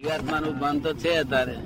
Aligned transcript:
જીવાત્માનું 0.00 0.54
ભાન 0.60 0.76
તો 0.84 0.90
છે 1.00 1.10
અત્યારે. 1.22 1.56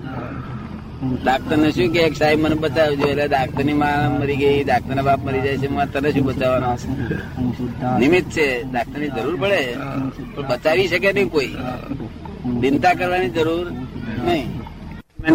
ડાક્ટર 1.25 1.56
ને 1.56 1.69
શું 1.77 1.88
કે 1.94 2.02
સાહેબ, 2.20 2.38
મને 2.44 2.56
બચાવજો 2.62 3.06
એટલે 3.10 3.26
ડાક્ટરની 3.28 3.76
માં 3.82 4.16
મરી 4.21 4.38
ગઈ 4.40 4.64
ડાક્ટર 4.64 4.95
ના 4.98 5.04
બાપ 5.08 5.21
મરી 5.26 5.42
જાય 5.45 5.58
છે. 5.62 5.68
તને 5.92 6.08
શું 6.14 6.24
બચાવવાનો 6.29 6.70
નિમિત્ત 8.00 8.28
છે. 8.36 8.46
ડાક્ટરની 8.72 9.10
જરૂર 9.16 9.36
પડે. 9.42 9.60
પણ 10.34 10.46
બચાવી 10.50 10.88
શકે 10.92 11.10
નહીં 11.16 11.30
કોઈ. 11.34 11.52
ચિંતા 12.62 12.94
કરવાની 12.98 13.32
જરૂર 13.38 13.66
નહીં. 14.27 14.46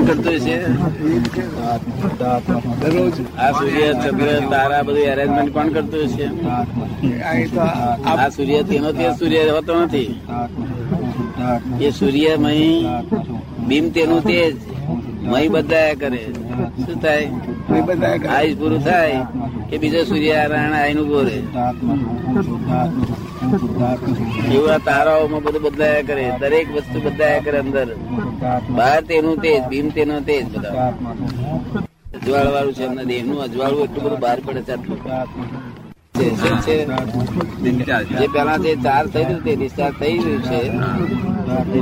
કરતું 0.07 0.37
છે. 0.45 0.57
આ 3.43 3.51
સૂર્ય 3.59 3.87
ચંદ્ર 4.01 4.29
તારા 4.51 4.83
બધું 4.87 5.05
એરેન્જમેન્ટ 5.13 5.51
કોણ 5.55 5.69
કરતું 5.75 6.05
છે 6.15 6.25
આ 8.09 8.29
સૂર્ય, 8.35 8.59
તેનો 8.69 8.89
તે 8.99 9.05
સૂર્ય 9.19 9.41
હોતો 9.57 9.73
નથી. 9.83 10.11
એ 11.81 11.89
સૂર્યમય 11.91 12.55
બીમ 13.67 13.85
તેનું 13.95 14.21
તેજ. 14.23 14.55
મય 15.31 15.47
બદલાયા 15.53 15.93
કરે. 16.01 16.21
શું 16.83 16.97
થાય? 17.01 17.25
આયુષ 18.35 18.57
પૂરું 18.59 18.81
થાય 18.85 19.17
કે 19.69 19.75
બીજો 19.81 20.01
સૂર્યનારાયણ 20.03 20.73
આઈનું 20.73 21.07
બોરે 21.07 21.37
એવું 24.53 24.69
આ 24.73 24.77
તારાઓમાં 24.77 25.43
બધું 25.43 25.61
બદલાયા 25.61 26.07
કરે. 26.09 26.23
દરેક 26.39 26.67
વસ્તુ 26.75 26.97
બદલાયા 27.05 27.45
કરે 27.45 27.57
અંદર. 27.59 27.87
બહાર 28.77 29.01
તેનું 29.01 29.37
તેજ 29.43 29.61
બીમ 29.69 29.87
તેનું 29.89 30.25
તેજ 30.25 30.43
બધા. 30.53 30.87
અજવાળ 32.15 32.47
વાળું 32.53 32.73
છે 32.73 32.83
એમના 32.83 33.03
દેહનું 33.03 33.43
અજવાળું 33.43 33.83
એટલું 33.83 34.03
બધું 34.03 34.19
બહાર 34.19 34.39
પડે 34.45 34.61
છે 34.61 34.71
આટલું. 34.71 34.99
છે, 36.19 36.27
શું 36.39 36.55
છે? 36.65 36.77
જે 38.19 38.27
પેલા 38.33 38.57
જે 38.65 38.71
ચાર 38.85 39.03
થઈ 39.13 39.23
રહ્યું 39.27 39.43
તે 39.45 39.51
ડિસ્ચાર્જ 39.59 39.95
થઈ 39.99 40.17
રહ્યું 40.23 40.41
છે. 40.49 40.61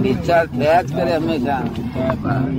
ડિસ્ચાર્જ 0.03 0.49
થયા 0.59 0.81
જ 0.81 0.89
કરે 0.97 1.11
હંમેશા. 1.15 1.63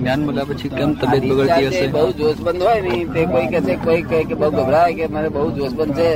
ધ્યાન 0.02 0.20
મળ્યા 0.26 0.48
પછી 0.50 0.72
કેમ 0.78 0.90
તબિયત 1.00 1.24
બગડતી 1.30 1.66
હશે? 1.68 1.86
બહુ 1.94 2.08
જોશબંધ 2.18 2.62
હોય 2.66 2.80
ને 2.88 2.94
તે 3.14 3.22
કોઈ 3.32 3.48
કે 3.54 3.60
છે 3.68 3.74
કોઈ 3.86 4.02
કહે 4.10 4.18
કે 4.28 4.34
બહુ 4.42 4.48
ગભરાય 4.58 4.92
કે 4.98 5.04
મારે 5.14 5.28
બહુ 5.36 5.48
જોશબંધ 5.58 5.94
છે 6.00 6.10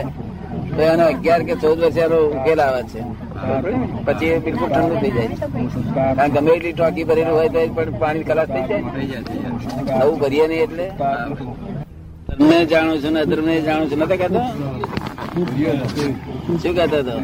તો 0.76 0.82
એનો 0.82 1.04
અગિયાર 1.12 1.42
કે 1.48 1.54
ચૌદ 1.62 1.78
વર્ષે 1.84 2.04
ઉકેલ 2.38 2.60
આવે 2.66 2.82
છે. 2.92 3.00
પછી 4.06 4.32
એ 4.34 4.38
બિલકુલ 4.44 4.68
ઠંડુ 4.74 4.94
થઈ 5.02 5.12
જાય. 5.16 5.34
કારણ 6.16 6.32
ગમે 6.34 6.50
એટલી 6.56 6.74
ટોકી 6.78 7.06
ભરેલું 7.10 7.34
હોય 7.38 7.48
તો 7.54 7.60
પણ 7.76 7.90
પાણી 8.02 8.26
ખલાસ 8.28 8.48
થઈ 8.54 8.66
જાય. 8.70 8.84
આવું 10.00 10.16
ભરીએ 10.22 10.46
નહીં 10.52 10.62
એટલે. 10.66 10.86
તમને 12.28 12.58
જાણું 12.72 12.98
છું 13.02 13.12
ને 13.12 13.20
અધર્મને 13.26 13.54
જાણું 13.68 13.86
છું. 13.90 13.98
નથી 14.04 14.20
કહેતો? 14.22 14.40
શું 15.32 16.72
કહેતો 16.76 16.96
હતો? 17.00 17.14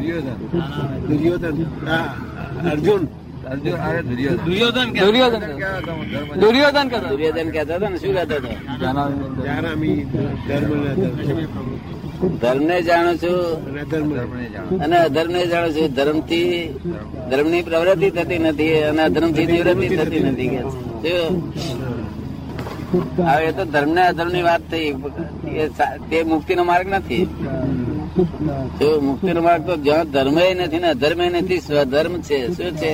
અર્જુન. 2.71 3.03
દુર્યોધન. 4.47 4.89
દુર્યોધન 4.93 5.39
દુર્યોધન 6.41 6.87
કહેતો 6.89 7.07
દુર્યોધન 7.09 7.49
કહેતો 7.51 7.73
હતો. 7.75 7.87
ને 7.89 7.99
શું 7.99 8.13
કહેતો 8.15 8.35
હતો? 8.35 8.51
ધર્મ. 10.49 10.73
ધર્મને 12.43 12.77
જાણું 12.83 13.17
છું? 13.17 13.39
અને 14.85 14.97
અધર્મ 14.99 15.33
ને 15.33 15.47
જાણું 15.47 15.73
છું. 15.77 15.87
ધર્મથી 15.95 16.75
ધર્મની 17.31 17.63
પ્રવૃત્તિ 17.63 18.09
થતી 18.11 18.39
નથી 18.39 18.73
અને 18.91 19.03
અધર્મથી 19.03 19.47
નિવૃત્તિ 19.47 19.97
થતી 19.97 20.21
નથી 20.21 20.49
કે 20.49 20.59
હવે 23.23 23.45
એ 23.45 23.53
તો 23.53 23.65
ધર્મ 23.65 23.91
ને 23.95 24.03
અધર્મની 24.07 24.43
વાત 24.43 24.63
થઈ. 24.71 24.89
એ 25.61 25.69
તે 26.11 26.23
મુક્તિ 26.23 26.53
નો 26.55 26.65
માર્ગ 26.65 26.89
નથી. 26.89 27.23
જો 28.19 29.01
મુક્તિ 29.01 29.33
નો 29.33 29.41
માર્ગ 29.43 29.67
તો 29.67 29.77
જ્યાં 29.77 30.11
ધર્મ 30.11 30.39
નથી 30.63 30.79
ને 30.79 30.89
અધર્મ 30.89 31.21
નથી 31.23 31.61
સ્વધર્મ 31.61 32.21
છે. 32.21 32.39
શું 32.49 32.77
છે? 32.77 32.93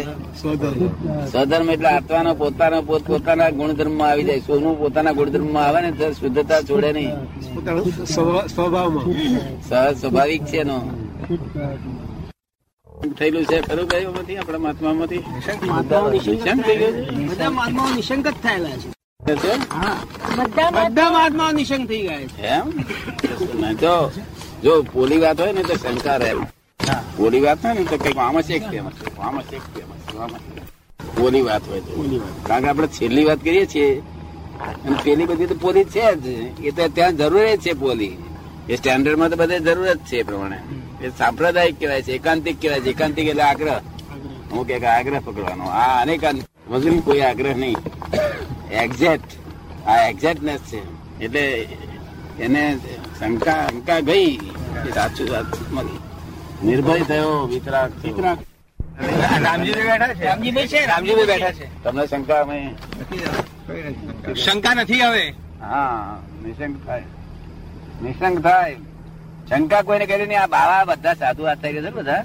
સ્વધર્મ 1.32 1.70
એટલે 1.70 1.88
આત્માનો 1.88 2.34
પોતાનો 2.34 2.82
પોત 2.82 3.02
પોતાના 3.02 3.50
ગુણધર્મમાં 3.50 4.08
આવી 4.10 4.24
જાય. 4.24 4.40
સોનું 4.40 4.78
પોતાના 4.78 5.12
ગુણધર્મમાં 5.12 5.64
આવે 5.66 5.80
ને 5.80 5.90
તો 5.92 6.12
શુદ્ધતા 6.12 6.60
છોડે 6.60 6.92
નહીં. 6.92 7.12
સ્વભાવમાં 8.46 9.06
સહજ 9.68 10.00
સ્વાભાવિક 10.00 10.44
છે 10.44 10.58
એનો. 10.58 10.78
થયેલું 13.18 13.44
છે. 13.44 13.60
ખરું 13.60 13.88
કયું 13.88 14.16
માંથી 14.16 14.36
આપણા 14.36 14.58
મહાત્મા 14.58 14.92
માંથી 14.92 15.18
નિશંક 16.12 16.66
થઈ 16.66 16.76
ગયું? 16.76 17.26
બધા 17.28 17.50
મહાત્માઓ 17.50 17.94
નિશંક 17.96 18.28
જ 18.28 18.30
થયેલા 18.30 18.76
છે. 18.76 18.88
છે 19.34 19.52
બધા 20.70 21.10
મહાત્માઓ 21.10 21.50
નિશંક 21.50 21.88
થઈ 21.88 22.00
ગયા 22.00 22.20
છે. 22.20 22.42
એમ? 22.42 22.70
તો 23.74 24.12
જો 24.64 24.82
પોલી 24.82 25.18
વાત 25.18 25.40
હોય 25.40 25.52
ને 25.52 25.62
તો 25.62 25.74
શંકા 25.74 26.16
રહે. 26.16 26.34
પોલી 27.16 27.40
વાત 27.40 27.66
હોય 27.66 27.74
ને 27.74 27.84
તો 27.84 27.96
કંઈક 27.96 28.18
આમાં 28.18 28.42
ફેમસ 28.42 28.92
આમાં 29.20 29.42
છે 29.42 29.58
ફેમસ 29.58 30.02
પોલી 31.16 31.42
વાત 31.42 31.68
હોય 31.68 31.80
તો. 31.80 32.22
કારણ 32.46 32.62
કે 32.62 32.68
આપણે 32.68 32.86
છેલ્લી 32.86 33.24
વાત 33.24 33.38
કરીએ 33.38 33.66
છીએ. 33.66 34.02
અને 34.86 34.96
પેલી 35.04 35.24
બધી 35.24 35.46
તો 35.46 35.54
પોલી 35.54 35.84
છે 35.84 36.06
જ. 36.14 36.26
એ 36.64 36.70
તો 36.70 36.88
ત્યાં 36.88 37.16
જરૂર 37.16 37.46
જ 37.56 37.60
છે 37.60 37.72
પોલી. 37.72 38.16
એ 38.68 38.76
સ્ટેન્ડર્ડમાં 38.76 39.30
તો 39.30 39.36
બધે 39.36 39.60
જરૂર 39.60 39.92
જ 39.92 39.98
છે 39.98 40.16
એ 40.16 40.22
પ્રમાણે. 40.22 40.58
એ 41.02 41.08
સાંપ્રદાયિક 41.08 41.78
કહેવાય 41.80 42.02
છે 42.02 42.12
એકાંતિક 42.12 42.60
કહેવાય 42.62 42.80
છે. 42.80 42.90
એકાંતિક 42.90 43.26
એટલે 43.28 43.42
આગ્રહ. 43.42 43.80
હું 44.52 44.66
કે 44.66 44.86
આગ્રહ 44.86 45.20
પકડવાનો. 45.24 45.64
આ 45.64 46.02
અનેકાંત 46.02 46.44
મજૂરી 46.70 47.00
કોઈ 47.00 47.20
આગ્રહ 47.20 47.54
નહીં. 47.54 47.76
એક્ઝેક્ટ 48.72 49.30
આ 49.86 50.08
એક્ઝેક્ટનેસ 50.08 50.60
છે. 50.60 50.80
એટલે 51.24 51.68
એને 52.40 52.78
શંકા 53.24 53.60
શંકા 53.68 54.00
ગઈ 54.08 54.32
એ 54.86 54.90
સાચું 54.94 55.28
વાત 55.32 55.50
મળી. 55.74 56.00
નિર્ભય 56.64 57.04
થયો 57.10 57.46
વિતરાગ 57.52 57.92
વિતરાગ. 58.02 58.38
રામજીભાઈ 59.44 59.88
બેઠા 59.90 60.14
છે? 60.14 60.24
રામજીભાઈ 60.26 60.68
છે 60.72 60.80
રામજીભાઈ 60.86 61.30
બેઠા 61.30 61.52
છે. 61.58 61.66
તમને 61.84 62.02
શંકા 62.12 62.40
અમે? 62.44 62.58
શંકા 64.44 64.74
નથી 64.74 65.02
હવે? 65.02 65.24
હા 65.60 66.18
નિશંક 66.42 66.76
થાય. 66.86 67.06
નિશંક 68.02 68.36
થાય. 68.46 68.76
શંકા 69.48 69.82
કોઈને 69.82 70.06
કરી 70.10 70.26
નહીં 70.26 70.42
આ 70.42 70.52
બાવા 70.56 70.84
બધા 70.90 71.14
સાધુ 71.22 71.48
હાથ 71.48 71.62
થઈ 71.62 71.72
ગયા 71.76 71.96
બધા. 72.00 72.22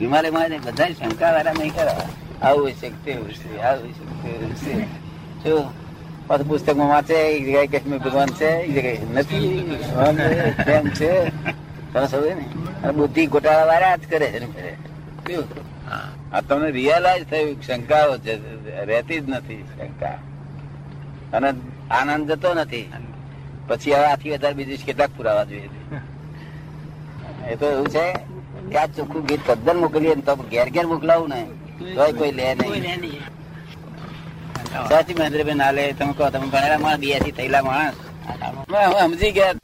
હિમાલયમાં 0.00 0.50
ને 0.50 0.58
બધા 0.68 0.90
શંકા 1.00 1.32
વાળા 1.38 1.56
નહીં 1.58 1.74
કરવા 1.80 2.08
આવું 2.42 2.62
હોય 2.62 2.74
છે 2.80 2.88
તેવું 3.04 3.30
આવું 3.70 3.90
છે 3.96 4.04
તેવું 4.22 4.52
છે. 4.62 4.72
શું 5.42 5.64
પાછું 6.28 6.46
પુસ્તકમાં 6.48 6.88
વાંચે 6.88 7.14
એક 7.28 7.42
જગ્યાએ 7.42 7.68
કશ્મીર 7.72 8.00
ભગવાન 8.00 8.30
છે 8.32 8.48
એક 8.56 8.70
જગ્યાએ 8.70 8.98
નથી 9.14 9.50
ભગવાન 9.82 10.16
છે, 10.18 10.28
તેમ 10.64 10.84
તમે 11.92 12.06
સમજે 12.08 12.34
ને 12.34 12.44
અને 12.82 12.92
બુદ્ધિ 12.94 13.26
ગોટાળા 13.28 13.66
વાળા 13.66 13.96
જ 13.96 14.04
કરે 14.06 14.28
છે? 15.26 15.38
આ 16.32 16.42
તમને 16.42 16.70
રિયલાઇઝ 16.70 17.26
થયું 17.26 17.56
શંકાઓ 17.62 18.18
છે 18.18 18.32
રહેતી 18.84 19.20
જ 19.20 19.26
નથી 19.30 19.62
શંકા 19.70 20.18
અને 21.32 21.48
આનંદ 21.90 22.30
જતો 22.30 22.54
નથી 22.56 22.86
પછી 23.68 23.92
હવે 23.92 24.06
આથી 24.06 24.32
વધારે 24.32 24.54
બીજું 24.54 24.84
કેટલાક 24.84 25.12
પુરાવા 25.12 25.44
જોઈએ 25.44 25.70
એ 27.46 27.56
તો 27.56 27.66
એવું 27.68 27.88
છે 27.88 28.04
કે 28.70 28.76
આ 28.78 28.88
ચોખ્ખું 28.88 29.24
ગીત 29.24 29.42
તદ્દન 29.46 29.78
મોકલીએ 29.78 30.16
તો 30.22 30.36
ઘેર 30.50 30.68
ઘેર 30.70 30.86
મોકલાવું 30.86 31.30
ને 31.30 31.40
તો 31.94 32.12
કોઈ 32.14 32.32
લે 32.32 32.54
નહીં 32.54 32.84
સાચી 34.90 35.16
મહેન્દ્રભાઈ 35.18 35.60
ના 35.62 35.72
લે 35.76 35.84
તમે 35.98 36.12
કહો 36.18 36.30
તમે 36.34 36.46
ભણેલા 36.52 36.80
માણસ 36.84 37.00
બિયાસી 37.04 37.34
થયેલા 37.38 37.62
માણસ. 37.68 37.96
સમજી 39.00 39.32
ગયા. 39.36 39.54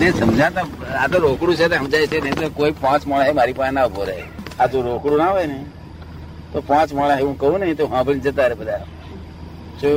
ને 0.00 0.06
સમજાતા 0.20 0.66
આ 1.02 1.08
તો 1.12 1.18
રોકડું 1.24 1.56
છે 1.60 1.66
તો 1.72 1.76
સમજાય 1.82 2.06
છે. 2.12 2.18
નહીં 2.24 2.36
તો 2.40 2.50
કોઈ 2.58 2.74
પાંચ 2.84 3.02
માણસ 3.10 3.34
મારી 3.38 3.56
પાસે 3.58 3.72
ના 3.76 3.86
ઊભો 3.88 4.04
રહે. 4.10 4.16
આ 4.60 4.66
જો 4.72 4.82
રોકડું 4.88 5.18
ના 5.22 5.30
હોય 5.34 5.46
ને 5.52 5.58
તો 6.52 6.62
પાંચ 6.70 6.90
માણસ 6.98 7.22
હું 7.26 7.36
કહું 7.42 7.60
ને 7.60 7.74
તો 7.80 7.84
સાંભળી 7.92 8.24
જતા 8.26 8.48
રહે 8.50 8.56
બધા. 8.60 8.82
જો 9.80 9.90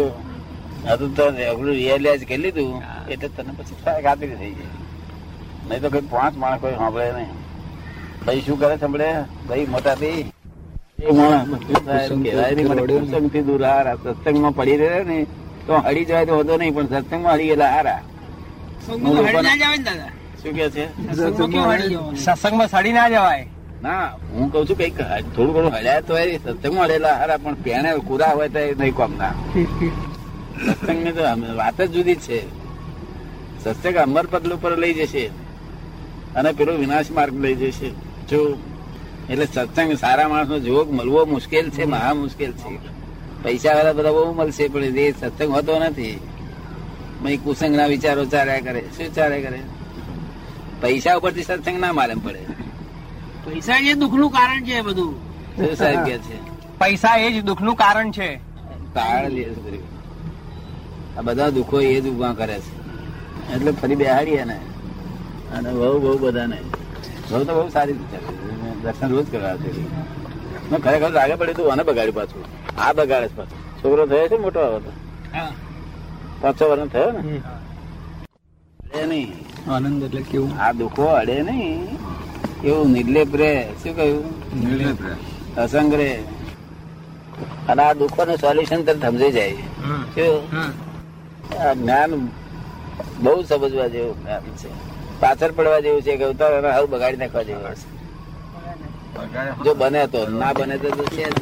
આ 0.89 0.97
તો 0.99 1.05
રોકડું 1.07 1.73
રિયલાઇઝ 1.79 2.25
કરી 2.29 2.41
લીધું 2.45 2.69
એટલે 3.13 3.29
તને 3.35 3.51
પછી 3.57 3.81
થાય 3.85 4.01
ખાતરી 4.05 4.37
થઈ 4.41 4.53
જાય 4.59 4.77
નહીં 5.67 5.81
તો 5.83 5.89
કોઈ 5.95 6.07
પાંચ 6.13 6.33
માણસ 6.43 6.61
કોઈ 6.63 6.77
સાંભળે 6.83 7.11
નહીં. 7.17 7.33
ભાઈ 8.25 8.45
શું 8.45 8.57
કરે 8.61 8.77
સાંભળે? 8.85 9.09
ભાઈ 9.47 9.67
મોટા 9.75 9.95
ભાઈ. 10.03 10.32
સત્સંગથી 13.11 13.43
દૂર 13.47 13.61
હારા. 13.69 13.95
સત્સંગમાં 14.03 14.53
પડી 14.57 14.77
રહે 14.81 14.89
ને 15.09 15.17
તો 15.67 15.73
હળી 15.85 16.05
જાય 16.09 16.25
તો 16.29 16.33
હોતો 16.39 16.53
નહીં 16.61 16.73
પણ 16.75 16.87
સત્સંગમાં 16.93 17.33
હળી 17.35 17.47
ગયેલા 17.49 17.71
હારા. 17.75 18.01
સંગમાં 18.85 19.13
હળી 19.25 19.45
ના 19.47 19.57
જ 19.61 19.63
આવે 19.63 19.77
ને 19.77 19.83
દાદા. 19.89 20.11
શું 20.41 20.51
કે 20.57 20.65
છે? 20.75 20.85
સંગમાં 21.15 21.49
કેવું 21.51 21.67
હળી 21.73 21.89
જવાનું? 21.93 22.15
સત્સંગમાં 22.25 22.69
સડી 22.73 22.95
ના 22.97 23.07
જવાય. 23.13 23.45
ના 23.85 24.05
હું 24.33 24.47
કઉ 24.51 24.59
છું 24.67 24.77
કંઈક 24.79 24.97
થોડું 25.35 25.53
ઘણું 25.55 25.73
હળ્યા 25.77 26.07
તો 26.07 26.13
સત્સંગમાં 26.43 26.85
હળેલા 26.87 27.15
હારા 27.21 27.39
પણ 27.43 27.57
પેણે 27.63 27.89
કુરા 28.09 28.33
હોય 28.37 28.49
તો 28.55 28.59
નહીં 28.81 28.95
કોમના 28.99 29.33
સત્સંગની 30.65 31.13
તો 31.17 31.21
વાત 31.61 31.77
જ 31.81 31.83
જુદી 31.95 32.19
છે. 32.25 32.39
સત્સંગ 33.63 33.95
અમર 34.05 34.25
પગલું 34.31 34.59
પર 34.63 34.73
લઈ 34.83 34.93
જશે 34.99 35.25
અને 36.37 36.49
પેલો 36.57 36.71
વિનાશ 36.83 37.09
માર્ગ 37.17 37.35
લઈ 37.43 37.55
જશે. 37.61 37.89
જો 38.29 38.39
એટલે 39.29 39.45
સત્સંગ 39.45 39.93
સારા 39.93 40.27
માણસનો 40.27 40.59
જોગ 40.59 40.93
મળવો 40.93 41.25
મુશ્કેલ 41.25 41.69
છે 41.69 41.85
મહા 41.85 42.13
મુશ્કેલ 42.13 42.51
છે. 42.51 42.77
પૈસા 43.43 43.75
વાળા 43.75 43.93
બધા 43.93 44.11
બહુ 44.11 44.33
મળશે 44.33 44.67
પણ 44.67 44.83
એ 44.83 45.11
સત્સંગ 45.11 45.51
હોતો 45.51 45.79
નથી. 45.79 46.19
મય 47.21 47.37
કુસંગ 47.37 47.75
ના 47.75 47.85
વિચારો 47.85 48.25
ચાર્યા 48.25 48.59
કરે 48.59 48.81
શું 48.81 49.15
ચાર્યા 49.15 49.49
કરે? 49.49 49.59
પૈસા 50.81 51.15
ઉપરથી 51.15 51.43
સત્સંગ 51.43 51.79
ના 51.79 51.93
માલમ 51.93 52.19
પડે. 52.19 52.39
પૈસા 53.45 53.77
એ 53.77 53.93
દુઃખનું 53.93 54.31
કારણ 54.31 54.63
છે 54.63 54.81
બધું. 54.81 55.13
શું 55.55 55.75
સાહેબ 55.75 56.03
કે 56.03 56.17
છે? 56.17 56.45
પૈસા 56.79 57.15
એ 57.15 57.31
જ 57.31 57.43
દુઃખનું 57.43 57.75
કારણ 57.75 58.11
છે. 58.11 58.35
દરેક. 58.35 59.79
આ 61.17 61.21
બધા 61.21 61.49
દુઃખો 61.49 61.81
એ 61.81 62.01
જ 62.01 62.07
ઊભા 62.07 62.33
કરે 62.33 62.59
છે. 62.59 62.83
એટલે 63.53 63.71
ફરી 63.71 63.95
બેહાડીએ 63.95 64.43
ને. 64.43 64.59
અને 65.53 65.71
બહુ 65.71 65.99
બહુ 65.99 66.17
બધાને. 66.17 66.57
બહુ 67.31 67.43
તો 67.43 67.61
બહુ 67.61 67.69
સારી 67.69 67.93
રીતે 67.93 68.17
છે. 68.83 68.91
દર્શન 68.91 69.09
રોજ 69.15 69.27
કરવા 69.33 69.55
છે. 69.63 69.71
મેં 70.69 70.79
ખરેખર 70.83 71.11
આગળ 71.21 71.37
પડે 71.41 71.53
તું 71.57 71.65
આને 71.71 71.83
બગાડ્યું 71.89 72.17
પાછું. 72.19 72.43
આ 72.83 72.91
બગાડે 72.99 73.27
છે 73.29 73.35
પાછું. 73.39 73.59
છોકરો 73.79 74.03
થયો 74.11 74.27
છે 74.31 74.37
મોટો 74.45 74.59
હવે 74.67 74.79
પાંચ 76.41 76.55
છ 76.59 76.61
વર્ષ 76.69 76.89
થયો 76.93 77.09
ને? 77.15 77.21
અડે 78.83 79.01
નહીં. 79.11 79.29
આનંદ 79.73 80.03
એટલે 80.07 80.21
કેવું? 80.29 80.51
આ 80.63 80.71
દુઃખો 80.81 81.05
અડે 81.19 81.35
નહીં. 81.49 81.81
એવું 82.69 82.87
નિર્લેપ 82.95 83.31
રે 83.41 83.51
શું 83.81 83.93
કહ્યું? 83.97 84.23
અસંગ 85.63 85.93
રે 86.01 86.09
અને 87.69 87.81
આ 87.87 87.93
દુઃખો 88.01 88.21
નું 88.27 88.37
સોલ્યુશન 88.43 88.81
તરત 88.87 89.03
સમજાઈ 89.05 89.35
જાય. 89.37 89.65
શું? 90.15 90.33
આ 91.65 91.73
જ્ઞાન 91.79 92.11
બહુ 93.23 93.33
સમજવા 93.49 93.89
જેવું 93.95 94.15
જ્ઞાન 94.21 94.43
છે. 94.61 94.69
પાછળ 95.21 95.51
પડવા 95.57 95.81
જેવું 95.85 96.01
છે 96.05 96.13
કે 96.19 96.25
ઉતાર 96.33 96.51
હવે 96.59 96.87
બગાડી 96.93 97.21
નાખવા 97.23 97.45
જેવું 97.49 97.67
હશે 97.71 97.87
જો 99.65 99.73
બને 99.73 100.07
તો 100.07 100.27
ના 100.27 100.53
બને 100.53 100.77
તો 100.77 100.89
છે 101.05 101.25
જ. 101.29 101.37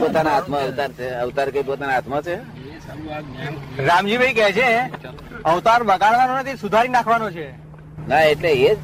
પોતાના 0.00 0.30
હાથમાં 0.30 0.60
અવતાર 0.60 0.90
છે. 0.92 1.10
અવતાર 1.14 1.50
કઈ 1.50 1.62
પોતાના 1.62 1.92
હાથમાં 1.92 2.22
છે? 2.22 2.36
રામજીભાઈ 3.86 4.34
કે 4.34 4.52
છે 4.52 4.68
અવતાર 5.44 5.82
બગાડવાનો 5.82 6.38
નથી 6.38 6.56
સુધારી 6.56 6.88
નાખવાનો 6.88 7.30
છે. 7.30 7.46
ના 8.08 8.20
એટલે 8.32 8.50
એ 8.52 8.74
જ 8.74 8.78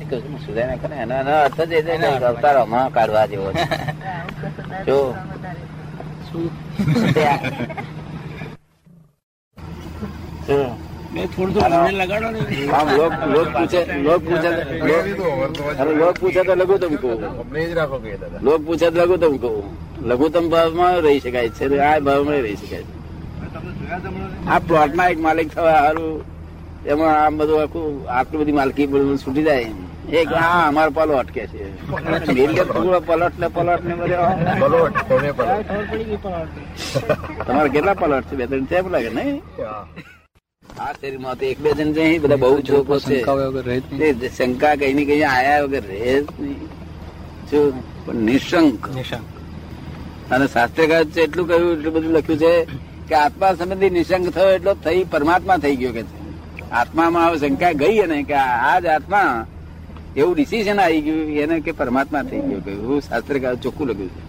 સુધારી 0.46 0.70
નાખે 0.70 0.88
ને 0.88 0.96
એનો 1.02 1.14
એનો 1.14 1.32
અર્થ 1.44 1.60
જ 1.60 1.72
એ 1.72 1.96
અવતાર 2.30 2.56
આમાં 2.56 2.92
કાઢવા 2.92 3.26
જેવો 3.26 3.52
છે. 3.52 3.66
જો. 4.86 5.14
શું? 10.46 10.79
થોડું 11.34 11.52
થોડું 11.54 11.94
લગાડો 12.00 12.28
ને. 12.34 12.40
આમ 12.78 12.88
લોક 12.98 13.12
લોક 13.34 13.48
પૂછે 13.56 13.80
લોક 14.06 14.20
પૂછે 14.28 14.50
અરે 15.80 15.92
લોક 16.00 16.14
પૂછે 16.20 16.42
તો 16.48 16.52
લઘુત્તમ 16.60 16.94
કહું. 17.02 17.18
લોક 18.46 18.60
પૂછે 18.66 18.86
તો 18.90 18.96
લઘુત્તમ 19.04 19.34
કહું. 19.42 19.64
લઘુત્તમ 20.10 20.44
ભાવમાં 20.52 20.94
રહી 21.04 21.20
શકાય 21.24 21.50
છે 21.56 21.64
આ 21.88 21.96
ભાવમાં 22.06 22.40
રહી 22.46 22.58
શકાય 22.62 22.84
છે. 22.88 22.94
આ 24.52 24.60
પ્લોટ 24.66 24.92
ના? 24.98 25.08
એક 25.12 25.18
માલિક 25.26 25.48
થવા 25.54 25.78
સારું 25.84 26.12
એમાં 26.92 27.14
આમ 27.24 27.34
બધું 27.38 27.58
આખું 27.62 27.86
આટલું 28.18 28.38
બધી 28.42 28.58
માલકી 28.58 28.86
બધું 28.92 29.18
છૂટી 29.24 29.46
જાય 29.48 29.68
એક 30.20 30.28
હા 30.42 30.62
અમારો 30.68 30.90
પલો 30.96 31.14
અટકે 31.22 31.42
છે. 31.52 31.62
પલટ. 33.08 33.34
ને 33.42 33.48
પલટ 33.56 33.82
ને 33.90 33.98
પલટ 34.58 34.94
તમારે 37.46 37.68
કેટલા 37.74 37.94
પલટ 38.02 38.24
છે? 38.30 38.34
બે 38.38 38.44
ત્રણ 38.46 38.66
છે 38.70 38.78
લાગે 38.94 39.10
નહીં? 39.18 39.38
આ 40.80 40.92
શરીરમાં 40.92 41.38
તો 41.38 41.44
એક 41.44 41.58
બે 41.60 41.70
જણ 41.70 41.92
છે 41.92 42.18
બધા 42.18 42.36
બહુ 42.36 42.58
લોકો 42.68 42.98
છે. 42.98 44.28
શંકા 44.28 44.74
કઈ 44.74 44.92
ને 44.92 45.04
કઈ 45.04 45.22
આયા 45.22 45.62
વગર 45.62 45.82
રહે 45.88 46.22
જ 46.22 46.26
નહીં. 46.40 46.68
શું 47.50 47.72
પણ 48.06 48.14
નિશંક. 48.14 48.86
અને 50.30 50.46
શાસ્ત્રકાર 50.46 51.04
છે 51.04 51.20
એટલું 51.22 51.48
કહ્યું 51.48 51.72
એટલું 51.72 51.94
બધું 51.94 52.12
લખ્યું 52.12 52.38
છે 52.38 52.64
કે 53.08 53.14
આત્મા 53.14 53.54
સંબંધી 53.54 53.90
નિશંક 53.90 54.28
થયો 54.28 54.50
એટલો 54.50 54.74
થઈ 54.74 55.04
પરમાત્મા 55.04 55.56
થઈ 55.56 55.76
ગયો 55.76 55.92
કે. 55.92 56.04
આત્મામાં 56.72 57.28
હવે 57.28 57.38
શંકા 57.38 57.72
ગઈ 57.72 58.06
ને 58.06 58.22
કે 58.22 58.34
આ 58.34 58.80
જ 58.80 58.86
આત્મા 58.86 59.46
એવું 60.16 60.34
ડિસિઝન 60.36 60.80
આવી 60.80 61.00
ગયું 61.00 61.30
એને 61.38 61.60
કે 61.60 61.72
પરમાત્મા 61.72 62.22
થઈ 62.22 62.40
ગયો 62.40 62.60
કે 62.60 62.70
એવું 62.70 63.00
શાસ્ત્રકાર 63.00 63.54
ચોખ્ખું 63.56 63.88
લખ્યું 63.88 64.08
છે. 64.08 64.22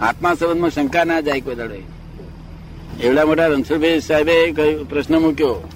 આત્મા 0.00 0.34
સંબંધમાં 0.34 0.70
શંકા 0.70 1.04
ના 1.04 1.20
જાય 1.20 1.40
કોઈ 1.40 1.54
દાડે. 1.54 1.99
એવડા 2.98 3.24
મોટા 3.24 3.46
રણછોડભાઈ 3.46 4.00
સાહેબે 4.00 4.34
પ્રશ્ન 4.90 5.18
મૂક્યો? 5.18 5.68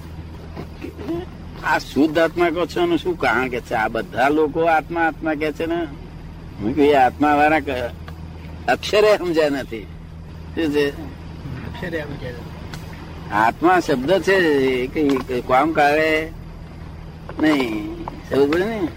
આ 1.63 1.77
શુદ્ધ 1.79 2.17
આત્મા 2.19 2.49
કહો 2.49 2.65
છો 2.65 2.81
એનું 2.81 2.97
શું? 2.97 3.15
કારણ 3.19 3.47
કે 3.49 3.61
છે 3.61 3.73
આ 3.73 3.87
બધા 3.87 4.29
લોકો 4.29 4.61
આત્મા 4.61 5.01
આત્મા 5.01 5.33
કે 5.33 5.51
છે 5.51 5.65
ને. 5.65 5.79
હું 6.59 6.75
કહ્યું 6.75 6.91
એ 6.91 6.95
આત્મા 6.95 7.35
વાળા 7.35 7.89
અક્ષરે 8.67 9.17
સમજ્યા 9.17 9.49
નથી. 9.49 9.83
શું 10.55 10.67
છે? 10.73 10.85
અક્ષરે 11.67 12.03
આત્મા 13.33 13.79
શબ્દ 13.79 14.11
છે 14.21 14.35
એ 14.35 14.87
કઈ 14.87 15.41
કામ 15.47 15.71
કાઢે 15.71 16.11
નહીં. 17.39 18.05
સમજ 18.29 18.49
પડે 18.51 18.65
ને? 18.65 18.87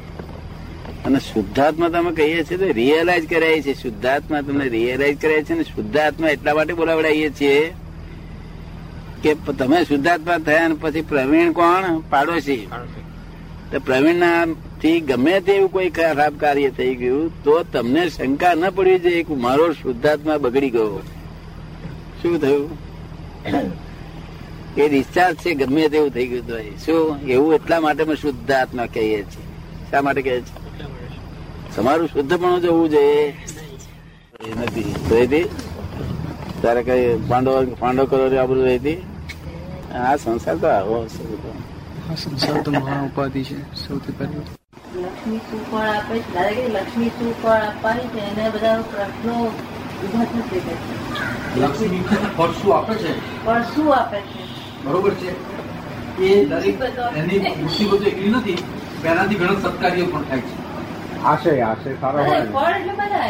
અને 1.06 1.18
શુદ્ધાત્મા 1.18 1.88
તમે 1.88 2.12
કહીએ 2.12 2.44
છીએ 2.44 2.58
તો 2.58 2.66
રિયલાઇઝ 2.72 3.28
કરાય 3.30 3.62
છે. 3.62 3.74
શુદ્ધાત્મા 3.82 4.40
તમને 4.40 4.68
રિયલાઇઝ 4.68 5.18
કરાય 5.20 5.42
છે 5.42 5.54
ને 5.54 5.62
શુદ્ધાત્મા 5.64 6.28
એટલા 6.28 6.54
માટે 6.54 6.72
બોલાવડાવીએ 6.72 7.30
છીએ 7.30 7.72
કે 9.22 9.34
તમે 9.58 9.84
શુદ્ધાત્મા 9.84 10.38
થયા 10.38 10.70
પછી 10.80 11.02
પ્રવીણ 11.02 11.52
કોણ? 11.52 11.98
પાડોશી. 12.10 12.66
તો 13.72 13.78
પ્રવીણથી 13.78 15.00
ગમે 15.00 15.40
તેવું 15.40 15.72
કોઈ 15.72 15.90
ખરાબ 15.90 16.38
કાર્ય 16.40 16.70
થઈ 16.70 16.94
ગયું 16.94 17.42
તો 17.44 17.62
તમને 17.72 18.08
શંકા 18.08 18.54
ન 18.54 18.70
પડવી 18.70 18.98
જોઈએ 18.98 19.22
કે 19.22 19.34
મારો 19.34 19.72
શુદ્ધાત્મા 19.72 20.38
બગડી 20.38 20.70
ગયો 20.70 21.02
શું 22.22 22.40
થયું? 22.40 22.70
એ 24.76 24.88
ડિસ્ચાર્જ 24.88 25.36
છે 25.36 25.54
ગમે 25.54 25.88
તેવું 25.88 26.10
થઈ 26.10 26.26
ગયું 26.26 26.46
તો. 26.46 26.56
શું? 26.84 27.20
એવું 27.28 27.54
એટલા 27.54 27.80
માટે 27.80 28.02
અમે 28.02 28.16
શુદ્ધાત્મા 28.16 28.86
કહીએ 28.86 29.22
છીએ. 29.22 29.46
શા 29.90 30.02
માટે 30.02 30.22
કહે 30.22 30.40
છે 30.40 30.68
તમારું 31.76 32.08
શુદ્ધપણું 32.08 32.60
જવું 32.60 32.90
જોઈએ. 32.90 33.28
એ 34.46 34.54
નથી. 34.60 35.44
તારે 36.68 36.82
કઈ 36.86 37.04
પાંડવ 37.28 37.74
પાંડવ 37.80 38.06
કરો 38.10 38.24
આબરું 38.40 38.64
રહેતી 38.64 38.96
આ 39.98 40.16
સંસાર 40.22 40.56
તો 40.62 40.68
આવો 40.70 40.96
આ 41.02 42.16
સંસાર 42.16 42.62
તો 42.64 42.70
મહા 42.72 42.98
ઉપાધિ 43.04 43.42
છે 43.44 43.56
સૌથી 43.82 44.14
પહેલું. 44.18 44.44
લક્ષ્મી 44.96 45.40
શું 45.50 45.60
ફળ 45.70 45.88
આપે 45.88 46.14
છે. 46.18 46.32
દાદા 46.34 46.54
કે 46.56 46.64
લક્ષ્મી 46.68 47.10
શું 47.18 47.30
ફળ 47.42 47.64
આપવાની 47.68 48.08
છે 48.14 48.20
એને 48.30 48.50
બધા 48.50 48.82
પ્રશ્નો 48.90 49.34
ઊભા 49.42 50.26
થશે 50.32 50.60
કે 50.66 50.74
લક્ષ્મી 51.62 52.02
ફળ 52.36 52.52
શું 52.60 52.74
આપે 52.76 52.94
છે. 52.94 53.12
ફળ 53.46 53.62
શું 53.74 53.88
આપે 53.98 54.18
છે. 54.32 54.42
બરોબર 54.84 55.14
છે? 55.14 55.30
એ 56.20 56.44
દરેક 56.44 56.76
એની 57.16 57.54
મુસીબતો 57.62 58.04
એકલી 58.12 58.30
નથી 58.30 58.58
પહેલાથી 59.02 59.36
ઘણા 59.36 59.60
સત્કાર્યો 59.64 60.06
પણ 60.06 60.24
થાય 60.28 60.40
છે. 60.40 60.54
આશય 61.24 61.60
આશય 61.70 61.96
સારો 62.00 62.18
હોય. 62.24 62.44
ફળ 62.58 62.74
એટલે 62.80 62.94
બધા 63.00 63.28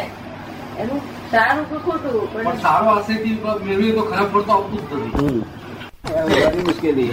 એનું 0.83 1.01
સારું 1.31 1.65
કે 1.69 1.77
ખોટું 1.77 2.33
પણ 2.33 2.43
પણ 2.43 2.57
સારો 2.61 2.87
આશયથી 2.89 3.35
મેળવીએ 3.65 3.93
તો 3.95 4.01
ખરાબ 4.01 4.27
ફળ 4.33 4.43
આવતું 4.49 4.79
જ 4.89 4.91
નથી. 4.93 6.63
મુશ્કેલી. 6.65 7.11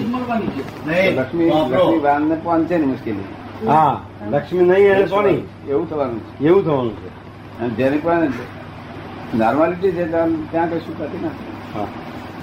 લક્ષ્મી 1.16 1.50
લક્ષ્મી 1.50 1.99
બાન 1.99 2.23
ને 2.23 2.35
પહોંચે 2.35 2.78
ને 2.78 2.87
મુશ્કેલી. 2.87 3.26
હા 3.66 3.94
લક્ષ્મી 4.30 4.62
નહીં 4.62 4.90
એને 4.92 5.06
સોની. 5.06 5.40
એવું 5.68 5.88
થવાનું 5.90 6.20
છે. 6.20 6.44
એવું 6.49 6.64
થવાનું 6.64 6.94
છે. 6.96 7.08
અને 7.61 7.70
જેને 7.70 7.96
પણ 7.96 8.32
નોર્માલિટી 9.35 9.92
છે 9.92 10.04
ત્યાં 10.06 10.50
ત્યાં 10.50 10.68
કશું 10.70 10.99
થતી 10.99 11.26
નથી 11.26 11.54
હા. 11.75 11.87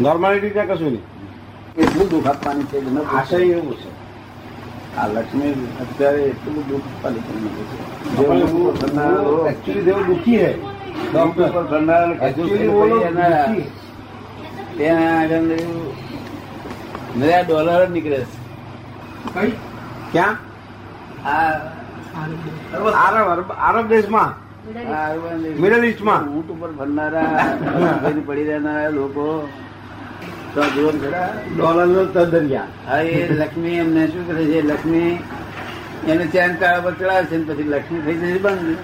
નોર્માલિટી 0.01 0.50
ત્યાં 0.50 0.68
કશું 0.68 0.88
નહીં. 0.88 1.03
એટલું 1.77 2.10
દુઃખ 2.10 2.27
આપવાની 2.27 2.63
છે 2.63 2.77
કે 2.80 2.89
ન 2.89 2.98
આશય 3.18 3.38
એવું 3.38 3.75
છે. 3.77 3.89
આ 4.98 5.08
લક્ષ્મી 5.08 5.53
અત્યારે 5.82 6.22
એટલું 6.24 6.68
દુઃખ 6.68 6.88
આપવાની 6.92 7.22
છે 7.25 7.34
ન. 7.34 7.46
જેવું 8.18 10.06
દુઃખી 10.06 10.38
કરનારા 10.38 10.73
કોઈ 12.72 13.03
એના- 13.03 13.62
ત્યાં 14.77 15.20
આગળ 15.20 15.41
નયા 17.17 17.41
ડોલર 17.41 17.86
જ 17.86 17.91
નીકળે 17.91 18.17
છે. 18.17 18.41
ક્યાં? 20.12 20.38
આરબ 22.96 23.51
આરબ 23.51 23.88
દેશમાં? 23.88 24.43
મિડલ 25.62 25.86
ઇસ્ટમાં 25.86 26.29
ઊંટ 26.29 26.51
ઉપર 26.51 26.72
ભરનારા 26.72 27.50
પડી 28.25 28.43
રહેનારા 28.43 28.89
લોકો. 28.89 29.50
ડોલર 31.55 31.88
નો 31.88 32.25
દરિયા 32.25 32.67
હા 32.89 32.98
એ 32.98 33.27
લક્ષ્મી 33.29 33.70
એમને 33.70 34.08
શું 34.08 34.27
કરે 34.27 34.46
છે? 34.46 34.62
લક્ષ્મી 34.62 35.20
એને 36.08 36.27
ચેન 36.27 36.55
કાળા 36.55 36.79
પર 36.79 36.93
ચડાવે 36.93 37.25
છે 37.25 37.53
પછી 37.53 37.63
લક્ષ્મી 37.63 38.01
થઈ 38.01 38.13
જશે 38.13 38.38
બંધ. 38.39 38.77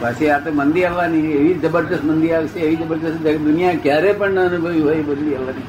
પછી 0.00 0.28
આ 0.28 0.38
તો 0.38 0.52
મંદી 0.52 0.84
આવવાની 0.84 1.18
એવી 1.18 1.54
જબરદસ્ત 1.54 2.04
મંદી 2.04 2.32
આવશે 2.32 2.60
એવી 2.60 2.76
જબરદસ્ત 2.76 3.38
દુનિયા 3.38 3.74
ક્યારે 3.82 4.12
પણ 4.12 4.30
ન 4.30 4.40
અનુભવી 4.40 4.80
હોય 4.80 5.02
બદલી 5.02 5.34
આવવાની. 5.34 5.62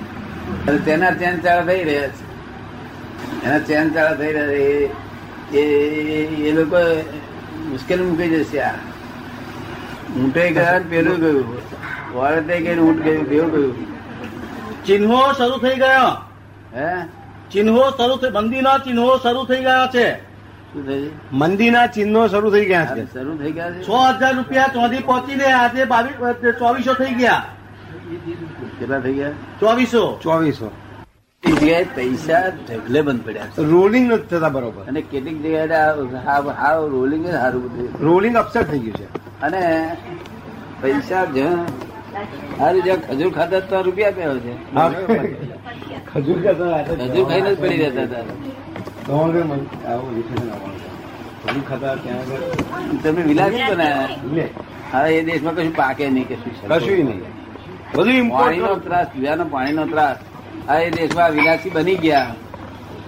અને 0.67 0.77
તેના 0.77 1.11
ચેન 1.11 1.39
ચાળા 1.39 1.61
થઈ 1.61 1.83
રહ્યા 1.83 2.07
છે. 2.07 2.29
એના 3.45 3.59
ચેન 3.59 3.89
ચાળા 3.89 4.15
થઈ 4.15 4.33
રહ્યા 4.33 4.47
છે. 4.47 5.57
એ 5.57 5.61
એ- 6.47 6.51
લોકો 6.51 7.01
મુશ્કેલ 7.69 8.03
મૂકી 8.03 8.29
જશે 8.29 8.59
આ. 8.59 8.73
ઊંટે 10.17 10.51
ગયા 10.51 10.81
પેલું 10.89 11.19
ગયું. 11.19 11.57
વાળતે 12.13 12.59
ગયું 12.59 12.89
ઊંટ 12.89 13.03
ગયું 13.03 13.29
બેવું 13.29 13.51
ગયું. 13.51 13.85
ચિહ્નો 14.85 15.33
શરૂ 15.37 15.57
થઈ 15.57 15.75
ગયા. 15.75 16.21
હે? 16.75 17.05
ચિહ્નો 17.51 17.89
શરૂ 17.97 18.15
થઈ 18.15 18.29
મંદિરના 18.33 18.77
ચિહ્નો 18.77 19.17
શરૂ 19.17 19.45
થઈ 19.45 19.61
ગયા 19.61 19.89
છે. 19.95 20.28
મંદીના 21.33 21.87
ચિહ્નો 21.87 22.27
શરૂ 22.27 22.51
થઈ 22.51 22.65
ગયા 22.65 22.85
છે. 22.95 23.03
શરૂ 23.13 23.37
થઈ 23.37 23.51
ગયા 23.51 23.71
છે? 23.71 23.83
છ 23.83 23.89
હજાર 24.19 24.33
રૂપિયા 24.35 24.73
ચોથી 24.73 25.03
પહોંચીને 25.07 25.45
આજે 25.61 25.85
બાવીસ 25.85 26.53
ચોવીસો 26.59 26.93
થઈ 26.99 27.13
ગયા. 27.21 27.43
કેટલા 28.79 28.99
થઈ 28.99 29.13
ગયા? 29.13 29.31
ચોવીસો. 29.59 30.03
ચોવીસો. 30.23 30.69
જગ્યાએ 31.43 31.85
પૈસા 31.95 32.43
ઢગલે 32.69 33.01
બંધ 33.01 33.25
પડ્યા 33.25 33.67
રોલિંગ 33.71 34.05
નથી 34.11 34.27
થતા 34.31 34.49
બરોબર. 34.55 34.83
અને 34.89 35.01
કેટલીક 35.01 35.37
જગ્યાએ 35.43 36.23
હાવ 36.61 36.79
રોલિંગ 36.95 37.25
જ 37.27 37.31
સારું 37.31 37.61
બધું. 37.63 37.89
રોલિંગ 38.07 38.35
અપસેટ 38.43 38.67
થઈ 38.71 38.79
ગયું 38.79 38.97
છે. 38.99 39.07
અને 39.41 39.61
પૈસા 40.81 41.25
જ્યાં 41.35 41.65
સારું 42.59 42.81
જ્યાં 42.83 43.01
ખજૂર 43.07 43.31
ખાતા 43.37 43.59
તો 43.73 43.81
રૂપિયા 43.81 44.11
પે 44.11 44.23
છે. 44.45 44.53
હા. 44.75 44.91
ખજૂર 46.13 46.39
ખાતા 46.45 46.83
ખજૂર 47.01 47.25
ખાઈને 47.29 47.51
જ 47.55 47.59
પડી 47.61 47.77
રહેતા 47.83 48.03
હતા. 48.03 48.23
તમારે 49.09 49.43
મન 49.43 49.61
આવું 49.91 50.13
આવવાનું 50.53 51.63
ખાતા 51.69 51.95
ત્યાં 51.95 52.19
આગળ. 52.19 52.43
તમે 53.03 53.21
વિલાસી 53.21 53.69
બનાવ્યા 53.71 54.49
હવે 54.93 55.09
એ 55.19 55.23
દેશમાં 55.23 55.55
કશું 55.55 55.75
પાકે 55.75 56.09
નહીં 56.09 56.27
કશું 56.27 56.53
કશું 56.69 57.05
નહીં. 57.05 57.21
બધું 57.95 58.29
પાણીનો 58.29 58.75
ત્રાસ 58.75 59.07
પીવાનો 59.13 59.45
પાણીનો 59.53 59.85
ત્રાસ. 59.85 60.17
આ 60.69 60.77
એ 60.79 60.91
દેશમાં 60.91 61.31
વિલાસી 61.31 61.69
બની 61.69 61.95
ગયા. 61.95 62.27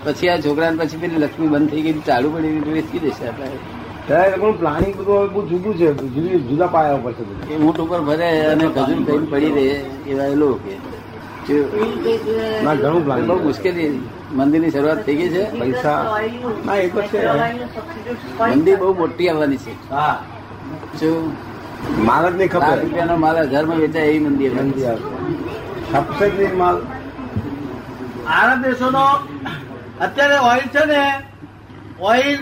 પછી 0.03 0.29
આ 0.29 0.37
છોકરાને 0.37 0.77
પછી 0.77 0.97
પેલી 0.97 1.15
લક્ષ્મી 1.15 1.47
બંધ 1.47 1.69
થઈ 1.71 1.81
ગઈ 1.81 2.01
ચાલુ 2.05 2.27
પડી 2.33 2.71
વેચી 2.77 2.99
દેશે 2.99 3.27
આપણે. 3.27 3.49
ત્યારે 4.07 4.51
પ્લાનિંગ 4.51 4.95
બધું 4.95 5.33
બહુ 5.33 5.41
જુદું 5.47 5.73
છે. 5.77 5.87
જુદી 6.15 6.39
જુદા 6.49 6.67
પાયા 6.67 6.93
ઉપર 6.93 7.13
છે 7.13 7.23
એ 7.53 7.57
ઊંટ 7.57 7.79
ઉપર 7.79 8.01
ભરે 8.01 8.29
અને 8.45 8.65
ગજુ 8.67 9.25
પડી 9.31 9.51
રહે 9.57 9.65
એવા 10.11 10.25
એ 10.33 10.35
લોકો 10.35 10.53
કે 10.53 10.73
ના 11.41 12.75
ઘણું 12.75 13.03
બહુ 13.27 13.35
મુશ્કેલી. 13.43 13.91
મંદિરની 14.37 14.71
શરૂઆત 14.71 14.99
થઈ 15.05 15.15
ગઈ 15.15 15.29
છે. 15.29 15.43
પૈસા. 15.59 15.99
ના 16.65 16.75
એ 16.75 16.89
તો 16.89 17.01
છે. 17.01 17.19
મંદિર 18.51 18.77
બહુ 18.77 18.93
મોટી 18.93 19.29
આવવાની 19.29 19.57
છે. 19.57 19.73
હા. 19.89 20.15
શું 20.99 21.35
માલ 22.07 22.25
જ 22.31 22.35
નહીં 22.37 22.49
ખબર 22.49 22.77
રૂપિયાનો 22.81 23.17
માલ 23.17 23.37
હજારમાં 23.47 23.79
વેચાય 23.79 24.11
એ 24.11 24.19
મંદિર 24.19 24.51
મંદિર 24.53 24.87
આવશે 24.87 25.09
ખપશે 25.91 26.25
જ 26.29 26.33
નહીં 26.37 26.55
માલ. 26.57 26.77
આરબ 28.27 28.59
દેશોનો 28.63 29.05
અત્યારે 29.99 30.37
ઓઇલ 30.51 30.65
છે 30.73 30.83
ને 30.85 31.01
ઓઇલ 31.99 32.39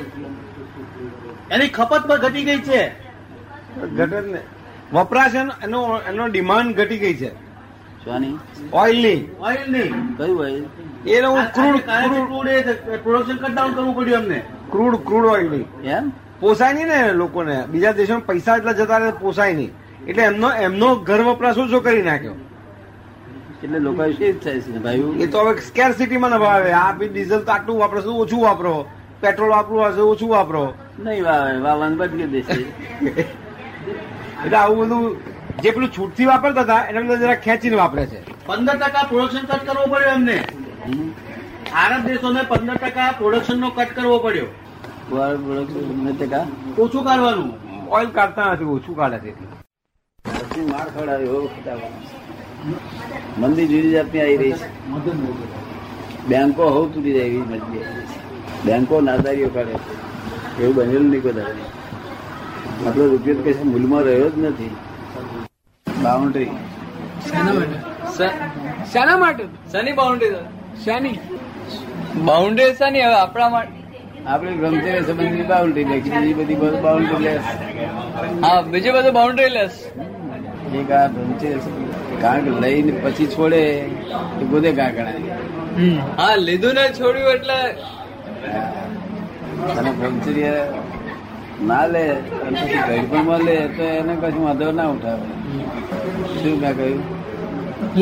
એની 1.50 1.70
ખપત 1.70 2.02
પણ 2.08 2.20
ઘટી 2.24 2.46
ગઈ 2.46 2.62
છે. 2.62 2.82
ઘટે 3.98 4.20
ને 4.22 4.42
વપરાશ 4.94 5.36
એનો 5.64 5.80
એનો 6.10 6.24
ડિમાન્ડ 6.30 6.76
ઘટી 6.76 7.00
ગઈ 7.00 7.16
છે. 7.16 7.32
શોની 8.04 8.36
ઓઇલની 8.74 9.30
ઓઇલ 9.42 9.62
નહીં 9.72 9.94
કયું 10.18 10.40
ઓઇલ 10.40 10.64
એ 11.06 11.22
લોકો 11.22 11.42
crude 11.54 11.82
crude 11.84 12.70
production 13.04 13.38
cut 13.38 13.52
down 13.52 13.74
કરવું 13.74 13.96
પડ્યું 13.96 14.24
અમને 14.24 14.44
ક્રૂડ 14.72 14.96
ક્રૂડ 15.06 15.26
ઓઇલની 15.26 15.66
એમ? 15.86 16.12
પોસાય 16.40 16.74
નહીં 16.74 16.88
ને 16.88 17.14
લોકોને. 17.14 17.56
બીજા 17.72 17.94
દેશોમાં 17.94 18.22
પૈસા 18.22 18.58
એટલા 18.58 18.74
જતા 18.74 19.00
રહે 19.00 19.12
પોસાય 19.12 19.54
નહીં. 19.54 19.72
એટલે 20.08 20.24
એમનો 20.24 20.52
એમનો 20.52 20.96
ઘર 20.96 21.22
વપરાશ 21.24 21.58
ઓછો 21.58 21.82
કરી 21.82 22.02
નાખ્યો? 22.02 22.36
એટલે 23.64 23.80
લોકો 23.80 24.04
શી 24.12 24.34
થાય 24.34 24.62
છે 24.62 24.80
ભાઈ? 24.80 25.24
એ 25.24 25.28
તો 25.28 25.40
હવે 25.40 25.62
સ્કેર 25.62 25.94
સિટીમાં 25.94 26.32
નભાવે 26.32 26.72
આ 26.74 26.94
બી 26.94 27.10
ડીઝલ 27.10 27.44
તો 27.44 27.52
આટલું 27.52 27.80
વાપરો 27.80 28.02
છો 28.02 28.18
ઓછું 28.18 28.42
વાપરો. 28.42 28.86
પેટ્રોલ 29.22 29.50
વાપરવું 29.50 29.90
હશે 29.90 30.02
ઓછું 30.02 30.30
વાપરો. 30.30 30.64
નહીં 31.00 31.24
વાવે 31.24 31.60
વાવવાનું 31.62 31.98
બદલી 31.98 32.28
દેશે. 32.28 32.66
એટલે 34.44 34.58
આવું 34.58 34.88
બધું 34.88 35.18
જે 35.64 35.72
પેલું 35.72 35.90
છૂટથી 35.98 36.26
વાપરતા 36.26 36.62
હતા 36.62 36.82
એના 36.90 37.02
બધા 37.02 37.22
જરા 37.24 37.36
ખેંચીને 37.46 37.76
વાપરે 37.76 38.06
છે. 38.06 38.20
પંદર 38.46 38.76
ટકા 38.78 39.04
પ્રોડક્શન 39.04 39.46
કટ 39.50 39.64
કરવો 39.68 39.86
પડ્યો 39.94 40.14
એમને? 40.18 40.38
આરબ 41.74 42.02
દેશોને 42.08 42.42
પંદર 42.42 42.78
ટકા 42.84 43.10
પ્રોડક્શન 43.18 43.58
નો 43.60 43.70
કટ 43.70 43.96
કરવો 43.96 44.18
પડ્યો? 44.20 44.50
ઓછું 46.78 47.04
કાઢવાનું. 47.04 47.50
ઓઇલ 47.90 48.10
કાઢતા 48.18 48.48
નથી 48.54 48.64
ઓછું 48.64 48.96
કાઢે 48.96 49.20
છે. 49.20 49.34
માર 50.72 50.88
ખવડાવ્યો. 50.96 51.44
મંદી 53.38 53.68
જુદી 53.68 53.92
જાતની 53.92 54.22
આવી 54.22 54.38
રહી 54.38 54.52
છે. 54.52 54.68
બેંકો 56.28 56.64
હોવ 56.76 56.86
તૂટી 56.92 57.14
જાય 57.14 57.26
એવી 57.26 57.38
મંદી 57.38 57.58
આવી 57.58 57.96
રહી 57.96 58.08
છે. 58.12 58.20
બેંકો 58.66 59.02
નાદારીઓ 59.02 59.50
કાઢે 59.56 59.74
છે. 59.74 59.94
એવું 60.62 60.76
બનેલું 60.76 61.10
નહીં 61.10 61.24
બધા 61.24 61.50
આપણો 62.88 63.04
રૂપિયો 63.14 63.42
કશા 63.46 63.68
મૂલમાં 63.72 64.04
રહ્યો 64.04 64.30
જ 64.30 64.38
નથી. 64.46 64.76
બાઉન્ડ્રી 66.06 66.50
શાના 68.94 69.18
માટે? 69.24 69.44
શાની 69.74 69.94
બાઉન્ડ્રી 70.00 70.32
શાની 70.86 71.16
બાઉન્ડ્રી 72.30 72.70
શાની. 72.80 73.04
હવે 73.08 73.18
આપણા 73.24 73.50
માટે 73.56 73.76
આપણે 74.34 74.54
બ્રહ્મચર્ય 74.62 75.02
સંબંધની 75.10 75.48
બાઉન્ડ્રી 75.54 75.86
લેખી 75.92 76.22
બીજી 76.24 76.36
બધી 76.40 76.82
બાઉન્ડ્રી 76.88 77.22
લેસ 77.28 77.46
હા 78.46 78.58
બીજું 78.74 78.94
બધું 78.98 79.14
બાઉન્ડ્રી 79.20 79.52
લેસ 79.58 79.76
એક 80.82 80.90
આ 80.98 81.04
સંબંધ. 81.08 81.94
કારણ 82.24 82.44
કે 82.48 82.52
લઈને 82.64 82.92
પછી 83.04 83.28
છોડે 83.36 83.62
એ 84.42 84.46
ગોદે 84.52 84.70
ગા 84.80 84.90
ગણાય. 84.96 85.38
હા 86.20 86.36
લીધું 86.48 86.76
ને 86.80 86.86
છોડ્યું 87.00 87.34
એટલે 87.36 87.60
તને 89.76 89.92
ભમચરીએ 90.00 90.54
ના 91.70 91.86
લે 91.94 92.04
અને 92.10 92.58
પછી 92.60 92.82
ગરીબમાં 92.90 93.42
લે 93.48 93.56
તો 93.78 93.84
એને 94.00 94.14
કશું 94.22 94.44
વાંધો 94.48 94.68
ના 94.80 94.90
ઉઠાવે. 94.96 95.28
શું 96.42 96.56
મેં 96.64 96.74
કહ્યું? 96.78 97.00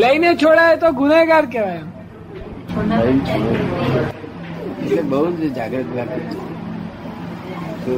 લઈને 0.01 0.29
છોડાય 0.43 0.77
તો 0.83 0.89
ગુનેગાર 1.01 1.43
કહેવાય 1.47 1.83
એટલે 4.83 5.01
બહુ 5.11 5.21
જ 5.37 5.49
જાગૃત 5.57 5.89
રાખે 5.97 6.19
છે. 7.83 7.97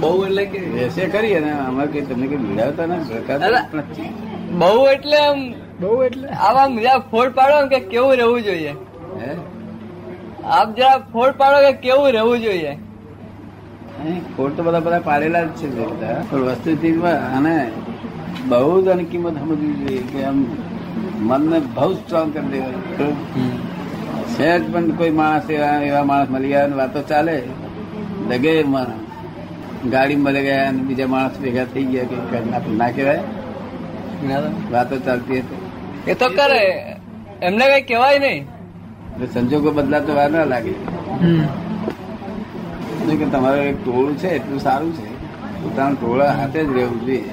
બહુ 0.00 0.10
એટલે 0.26 0.44
કે 0.54 0.60
રહેશે 0.74 1.04
કરી 1.14 1.34
અને 1.36 1.50
આમાં 1.52 1.88
કઈ 1.94 2.04
તમને 2.08 2.26
કઈ 2.32 2.40
મિલાવતા 2.42 2.86
ના 2.86 3.00
સરકાર 3.04 3.38
બહુ 4.60 4.72
એટલે 4.88 5.16
આમ 5.20 5.38
બહુ 5.80 5.92
એટલે. 6.02 6.28
આવા 6.40 6.66
જરા 6.76 6.98
ફોડ 7.12 7.30
પાડો 7.38 7.62
કે 7.68 7.80
કેવું 7.92 8.14
રહેવું 8.16 8.42
જોઈએ? 8.42 8.72
હે? 9.20 9.30
આપ 10.58 10.68
જરા 10.76 10.98
ફોડ 11.12 11.32
પાડો 11.42 11.58
કે 11.66 11.72
કેવું 11.86 12.10
રહેવું 12.12 12.38
જોઈએ? 12.42 12.74
ખોટ 14.36 14.52
તો 14.56 14.62
બધા 14.62 14.80
બધા 14.80 15.02
પાડેલા 15.04 15.44
જ 15.44 15.50
છે 15.60 15.68
તે 15.68 15.86
બધા 15.92 16.18
પણ 16.30 16.44
વસ્તુથી 16.48 16.92
આને 17.12 17.54
બહુ 18.50 18.58
જ 18.78 18.88
આની 18.88 19.06
કિંમત 19.06 19.36
સમજવી 19.38 19.74
જોઈએ 19.80 20.02
કે 20.08 20.18
આમ 20.24 20.38
મનને 21.28 21.58
બહુ 21.72 21.88
સ્ટ્રોંગ 21.94 22.28
કરી 22.34 22.50
દેવાનું 22.52 23.14
સહેજ 24.32 24.62
પણ 24.66 24.86
કોઈ 24.96 25.14
માણસ 25.14 25.46
એવા 25.50 25.76
એવા 25.84 26.04
માણસ 26.04 26.30
મળી 26.30 26.50
ગયા 26.50 26.76
વાતો 26.76 27.00
ચાલે 27.04 27.34
લગે 28.30 28.52
માણસ 28.66 28.94
ગાડી 29.86 30.18
મળી 30.18 30.44
ગયા 30.44 30.68
અને 30.68 30.80
બીજા 30.88 31.08
માણસ 31.08 31.34
ભેગા 31.40 31.66
થઈ 31.72 31.86
ગયા 31.86 32.06
કે 32.30 32.38
ના- 32.76 32.92
કહેવાય 32.92 33.22
વાતો 34.70 34.94
ચાલતી 35.00 35.40
હતી 35.40 35.60
એ 36.06 36.16
તો 36.16 36.26
કરે 36.32 36.62
એમને 37.42 37.64
કઈ 37.72 37.84
કહેવાય 37.88 38.18
નહીં 38.20 38.44
સંજોગો 39.32 39.70
બદલાતો 39.72 40.10
વાર 40.14 40.30
ના 40.30 40.46
લાગે 40.46 40.74
કે 43.12 43.26
તમારે 43.28 43.60
એક 43.64 43.78
ટોળું 43.78 44.14
છે 44.16 44.28
એટલું 44.36 44.60
સારું 44.60 44.90
છે 44.92 45.06
પોતાના 45.60 45.94
ટોળા 45.94 46.32
હાથે 46.32 46.60
જ 46.62 46.70
રહેવું 46.72 47.00
જોઈએ 47.02 47.32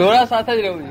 ટોળા 0.00 0.26
સાથે 0.26 0.52
જ 0.56 0.60
રહેવું 0.60 0.84